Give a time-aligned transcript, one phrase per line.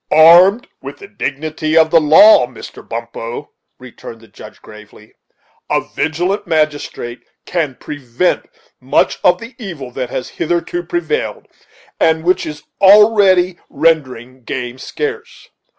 [0.11, 2.81] "Armed with the dignity of the law, Mr.
[2.81, 5.13] Bumppo," returned the Judge, gravely,
[5.69, 8.47] "a vigilant magistrate can prevent
[8.79, 11.47] much of the evil that has hitherto prevailed,
[11.99, 15.49] and which is already rendering the game scarce.